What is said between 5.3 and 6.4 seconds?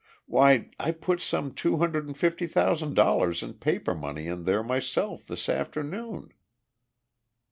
afternoon!"